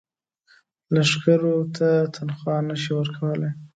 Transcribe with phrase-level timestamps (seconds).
[0.93, 3.51] لښکرو ته تنخوا نه شي ورکولای.